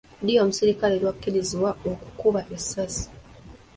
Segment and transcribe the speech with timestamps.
[0.21, 3.05] Ddi omuserikale lwakkirizibwa okukuba essasi?